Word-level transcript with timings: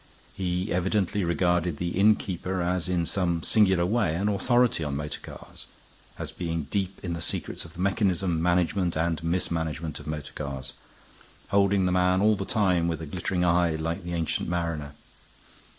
He 0.33 0.73
evidently 0.73 1.23
regarded 1.23 1.77
the 1.77 1.89
innkeeper 1.89 2.59
as 2.63 2.89
in 2.89 3.05
some 3.05 3.43
singular 3.43 3.85
way 3.85 4.15
an 4.15 4.29
authority 4.29 4.83
on 4.83 4.95
motor 4.95 5.19
cars; 5.19 5.67
as 6.17 6.31
being 6.31 6.63
deep 6.71 6.99
in 7.03 7.13
the 7.13 7.21
secrets 7.21 7.65
of 7.65 7.73
the 7.75 7.81
mechanism, 7.81 8.41
management, 8.41 8.97
and 8.97 9.23
mismanagement 9.23 9.99
of 9.99 10.07
motor 10.07 10.33
cars; 10.33 10.73
holding 11.49 11.85
the 11.85 11.91
man 11.91 12.19
all 12.19 12.35
the 12.35 12.45
time 12.45 12.87
with 12.87 12.99
a 12.99 13.05
glittering 13.05 13.45
eye 13.45 13.75
like 13.75 14.03
the 14.03 14.13
Ancient 14.15 14.49
Mariner. 14.49 14.93